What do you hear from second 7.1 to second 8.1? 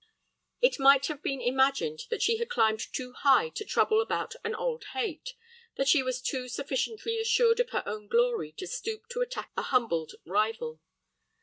assured of her own